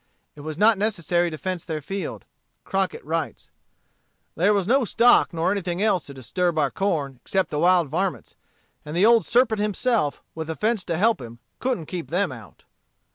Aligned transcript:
It 0.35 0.41
was 0.41 0.57
not 0.57 0.79
necessary 0.79 1.29
to 1.29 1.37
fence 1.37 1.63
their 1.63 1.79
field. 1.79 2.25
Crockett 2.63 3.05
writes: 3.05 3.51
"There 4.33 4.51
was 4.51 4.67
no 4.67 4.83
stock 4.83 5.31
nor 5.31 5.51
anything 5.51 5.79
else 5.79 6.07
to 6.07 6.13
disturb 6.15 6.57
our 6.57 6.71
corn 6.71 7.19
except 7.23 7.51
the 7.51 7.59
wild 7.59 7.87
varmints; 7.87 8.35
and 8.83 8.97
the 8.97 9.05
old 9.05 9.27
serpent 9.27 9.61
himself, 9.61 10.23
with 10.33 10.49
a 10.49 10.55
fence 10.55 10.83
to 10.85 10.97
help 10.97 11.21
him, 11.21 11.37
couldn't 11.59 11.85
keep 11.85 12.07
them 12.07 12.31
out." 12.31 12.63